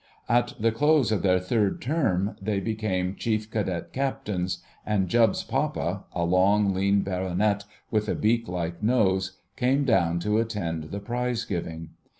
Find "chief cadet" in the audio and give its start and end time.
3.15-3.93